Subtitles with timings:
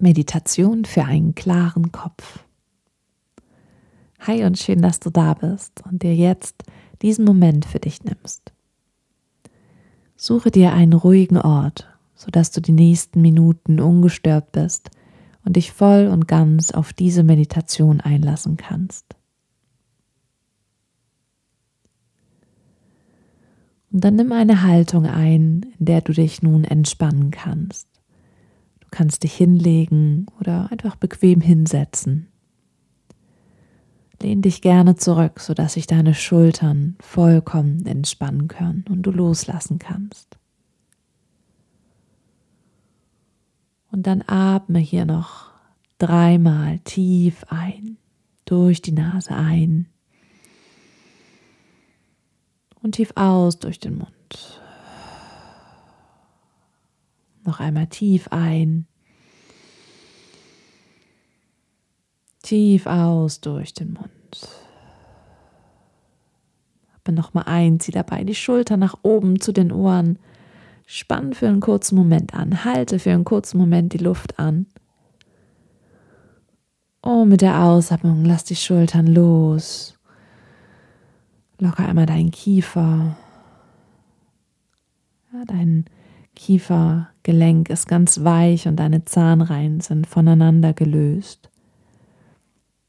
[0.00, 2.44] Meditation für einen klaren Kopf.
[4.20, 6.64] Hi und schön, dass du da bist und dir jetzt
[7.02, 8.52] diesen Moment für dich nimmst.
[10.16, 14.90] Suche dir einen ruhigen Ort, sodass du die nächsten Minuten ungestört bist
[15.44, 19.16] und dich voll und ganz auf diese Meditation einlassen kannst.
[23.90, 27.87] Und dann nimm eine Haltung ein, in der du dich nun entspannen kannst.
[28.90, 32.28] Du kannst dich hinlegen oder einfach bequem hinsetzen.
[34.22, 40.38] Lehn dich gerne zurück, sodass sich deine Schultern vollkommen entspannen können und du loslassen kannst.
[43.92, 45.50] Und dann atme hier noch
[45.98, 47.98] dreimal tief ein,
[48.46, 49.86] durch die Nase ein
[52.82, 54.57] und tief aus durch den Mund.
[57.48, 58.86] Noch einmal tief ein.
[62.42, 64.48] Tief aus durch den Mund.
[66.94, 70.18] Atme nochmal ein, zieh dabei die Schulter nach oben zu den Ohren.
[70.84, 72.66] Spann für einen kurzen Moment an.
[72.66, 74.66] Halte für einen kurzen Moment die Luft an.
[77.00, 79.98] Und mit der Ausatmung lass die Schultern los.
[81.58, 83.16] Locker einmal deinen Kiefer.
[85.32, 85.86] Ja, dein
[86.38, 91.50] Kiefergelenk ist ganz weich und deine Zahnreihen sind voneinander gelöst.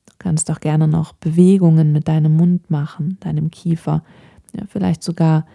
[0.05, 4.03] Du kannst auch gerne noch Bewegungen mit deinem Mund machen, deinem Kiefer,
[4.53, 5.47] ja, vielleicht sogar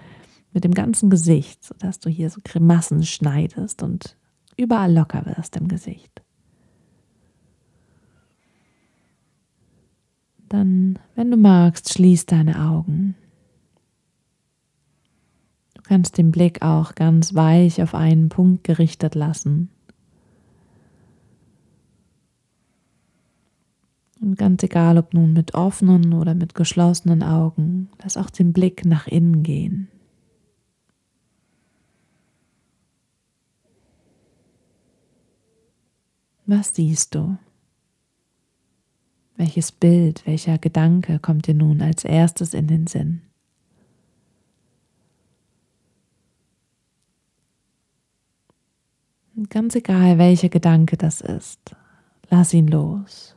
[0.52, 4.16] mit dem ganzen Gesicht, sodass du hier so Grimassen schneidest und
[4.56, 6.20] überall locker wirst im Gesicht.
[10.48, 13.14] Dann, wenn du magst, schließ deine Augen
[15.84, 19.70] kannst den Blick auch ganz weich auf einen Punkt gerichtet lassen.
[24.20, 28.86] Und ganz egal, ob nun mit offenen oder mit geschlossenen Augen, lass auch den Blick
[28.86, 29.88] nach innen gehen.
[36.46, 37.36] Was siehst du?
[39.36, 43.23] Welches Bild, welcher Gedanke kommt dir nun als erstes in den Sinn?
[49.50, 51.74] Ganz egal, welcher Gedanke das ist,
[52.30, 53.34] lass ihn los.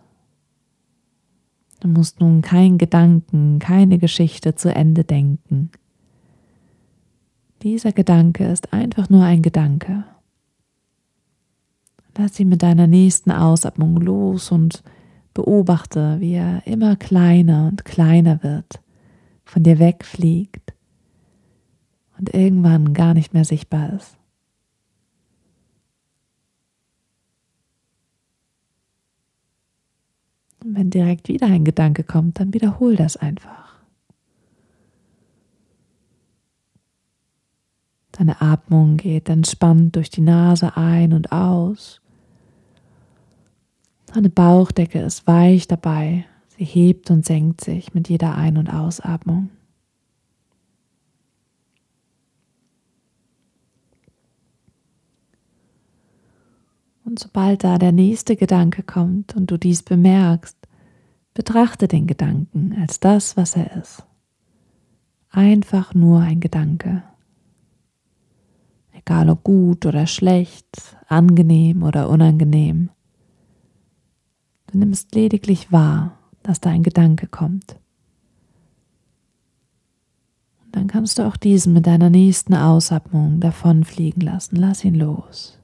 [1.79, 5.69] Du musst nun keinen Gedanken, keine Geschichte zu Ende denken.
[7.61, 10.05] Dieser Gedanke ist einfach nur ein Gedanke.
[12.17, 14.83] Lass ihn mit deiner nächsten Ausatmung los und
[15.33, 18.81] beobachte, wie er immer kleiner und kleiner wird,
[19.45, 20.73] von dir wegfliegt
[22.17, 24.16] und irgendwann gar nicht mehr sichtbar ist.
[30.67, 33.77] Und wenn direkt wieder ein Gedanke kommt, dann wiederhol das einfach.
[38.11, 42.01] Deine Atmung geht entspannt durch die Nase ein und aus.
[44.07, 46.25] Deine Bauchdecke ist weich dabei.
[46.57, 49.49] Sie hebt und senkt sich mit jeder Ein- und Ausatmung.
[57.07, 60.57] Und sobald da der nächste Gedanke kommt und du dies bemerkst,
[61.33, 64.03] betrachte den Gedanken als das, was er ist.
[65.29, 67.03] Einfach nur ein Gedanke.
[68.91, 72.89] Egal ob gut oder schlecht, angenehm oder unangenehm.
[74.69, 77.79] Du nimmst lediglich wahr, dass da ein Gedanke kommt.
[80.65, 84.57] Und dann kannst du auch diesen mit deiner nächsten Ausatmung davonfliegen lassen.
[84.57, 85.57] Lass ihn los.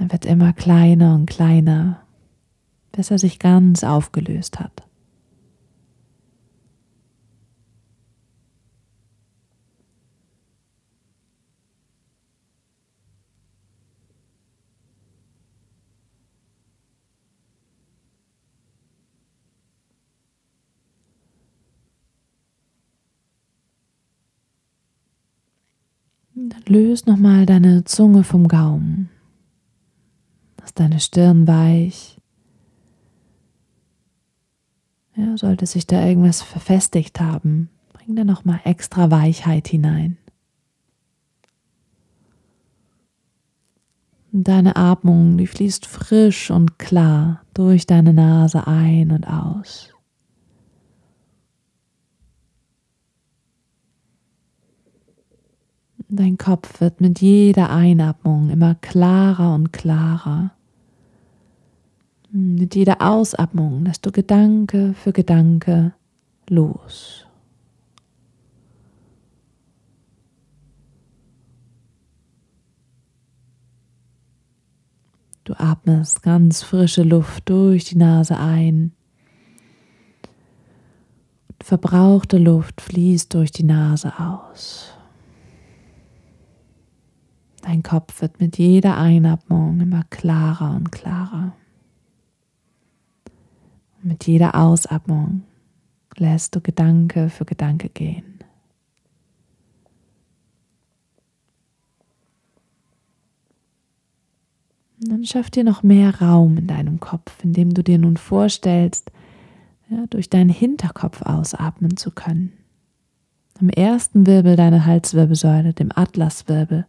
[0.00, 2.00] Er wird immer kleiner und kleiner,
[2.90, 4.82] bis er sich ganz aufgelöst hat.
[26.34, 29.10] Dann löst nochmal deine Zunge vom Gaumen.
[30.70, 32.16] Lass deine Stirn weich.
[35.16, 40.16] Ja, sollte sich da irgendwas verfestigt haben, bring da nochmal extra Weichheit hinein.
[44.30, 49.92] Und deine Atmung, die fließt frisch und klar durch deine Nase ein und aus.
[56.08, 60.52] Dein Kopf wird mit jeder Einatmung immer klarer und klarer.
[62.32, 65.94] Mit jeder Ausatmung lässt du Gedanke für Gedanke
[66.48, 67.26] los.
[75.42, 78.92] Du atmest ganz frische Luft durch die Nase ein.
[81.60, 84.94] Verbrauchte Luft fließt durch die Nase aus.
[87.62, 91.54] Dein Kopf wird mit jeder Einatmung immer klarer und klarer.
[94.02, 95.42] Mit jeder Ausatmung
[96.16, 98.38] lässt du Gedanke für Gedanke gehen.
[105.02, 109.10] Und dann schaff dir noch mehr Raum in deinem Kopf, indem du dir nun vorstellst,
[109.88, 112.52] ja, durch deinen Hinterkopf ausatmen zu können.
[113.60, 116.86] Am ersten Wirbel deiner Halswirbelsäule, dem Atlaswirbel,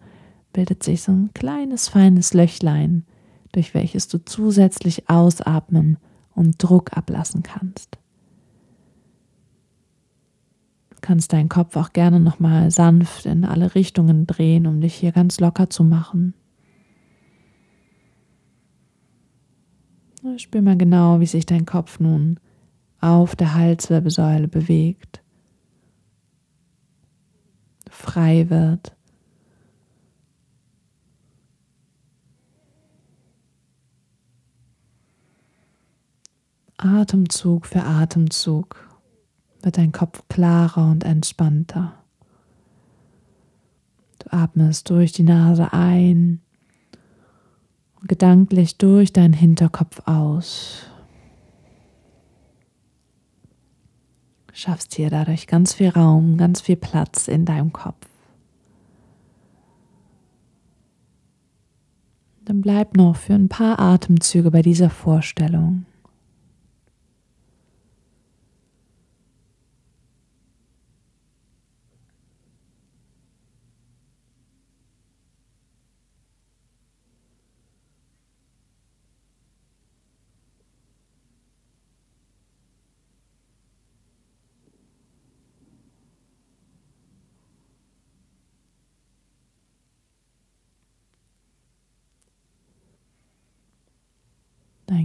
[0.53, 3.05] bildet sich so ein kleines feines Löchlein,
[3.53, 5.97] durch welches du zusätzlich ausatmen
[6.35, 7.97] und Druck ablassen kannst.
[10.89, 15.11] Du kannst deinen Kopf auch gerne nochmal sanft in alle Richtungen drehen, um dich hier
[15.11, 16.33] ganz locker zu machen.
[20.37, 22.39] Spür mal genau, wie sich dein Kopf nun
[22.99, 25.23] auf der Halswirbelsäule bewegt,
[27.89, 28.95] frei wird.
[36.83, 38.75] Atemzug für Atemzug
[39.61, 41.93] wird dein Kopf klarer und entspannter.
[44.17, 46.41] Du atmest durch die Nase ein
[47.99, 50.87] und gedanklich durch deinen Hinterkopf aus.
[54.53, 58.07] Schaffst hier dadurch ganz viel Raum, ganz viel Platz in deinem Kopf.
[62.43, 65.85] Dann bleib noch für ein paar Atemzüge bei dieser Vorstellung.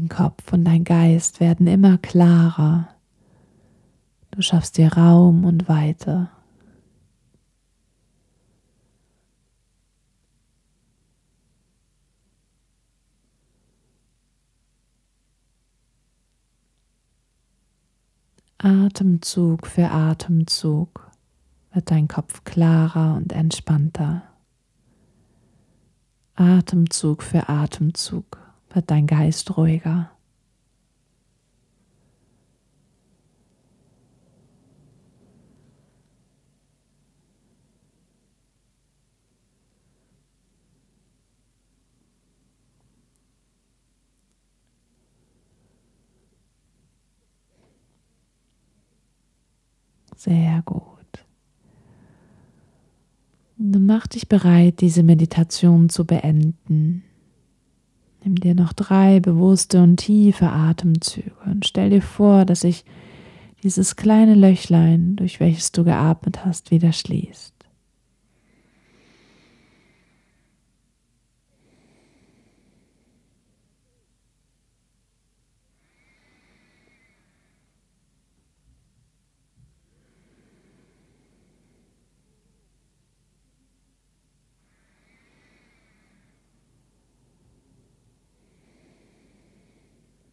[0.08, 2.88] Kopf und dein Geist werden immer klarer.
[4.30, 6.28] Du schaffst dir Raum und Weite.
[18.58, 21.10] Atemzug für Atemzug
[21.72, 24.22] wird dein Kopf klarer und entspannter.
[26.34, 28.45] Atemzug für Atemzug
[28.76, 30.10] wird dein Geist ruhiger.
[50.14, 50.84] Sehr gut.
[53.56, 57.05] Nun mach dich bereit, diese Meditation zu beenden.
[58.26, 62.84] Nimm dir noch drei bewusste und tiefe Atemzüge und stell dir vor, dass sich
[63.62, 67.54] dieses kleine Löchlein, durch welches du geatmet hast, wieder schließt.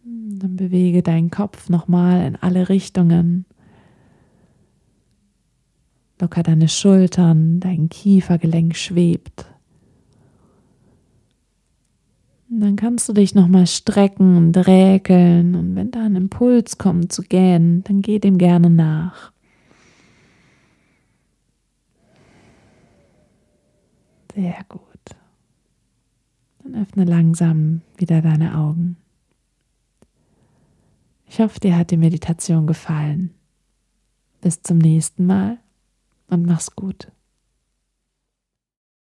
[0.06, 3.46] Dann bewege deinen Kopf nochmal in alle Richtungen.
[6.20, 9.46] Locker deine Schultern, dein Kiefergelenk schwebt.
[12.50, 17.12] Und dann kannst du dich nochmal strecken und räkeln und wenn da ein Impuls kommt
[17.12, 19.32] zu gähnen, dann geh dem gerne nach.
[24.36, 24.82] Sehr gut.
[26.64, 28.98] Dann öffne langsam wieder deine Augen.
[31.34, 33.34] Ich hoffe, dir hat die Meditation gefallen.
[34.42, 35.58] Bis zum nächsten Mal
[36.28, 37.12] und mach's gut.